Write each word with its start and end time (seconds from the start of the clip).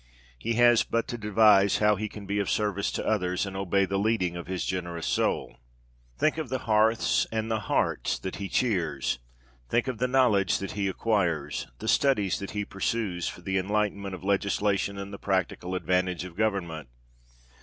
He 0.39 0.53
has 0.53 0.81
but 0.81 1.07
to 1.09 1.17
devise 1.19 1.77
how 1.77 1.95
he 1.95 2.09
can 2.09 2.25
be 2.25 2.39
of 2.39 2.49
service 2.49 2.91
to 2.93 3.05
others, 3.05 3.45
and 3.45 3.55
obey 3.55 3.85
the 3.85 3.99
leading 3.99 4.35
of 4.35 4.47
his 4.47 4.65
generous 4.65 5.05
soul. 5.05 5.59
Think 6.17 6.39
of 6.39 6.49
the 6.49 6.57
hearths 6.65 7.27
and 7.31 7.51
the 7.51 7.59
hearts 7.59 8.17
that 8.17 8.37
he 8.37 8.49
cheers! 8.49 9.19
Think 9.69 9.87
of 9.87 9.99
the 9.99 10.07
knowledge 10.07 10.57
that 10.57 10.71
he 10.71 10.87
acquires, 10.87 11.67
the 11.77 11.87
studies 11.87 12.39
that 12.39 12.49
he 12.49 12.65
pursues, 12.65 13.27
for 13.27 13.41
the 13.41 13.59
enlightenment 13.59 14.15
of 14.15 14.23
legislation 14.23 14.97
and 14.97 15.13
the 15.13 15.19
practical 15.19 15.75
advantage 15.75 16.23
of 16.23 16.35
government! 16.35 16.89